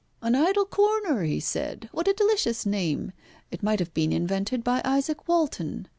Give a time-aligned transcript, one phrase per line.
[0.23, 1.87] "An idle corner," he said.
[1.91, 3.11] "What a delicious name.
[3.51, 5.87] It might have been invented by Izaac Walton.